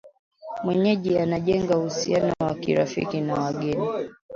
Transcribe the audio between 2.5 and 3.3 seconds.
kirafiki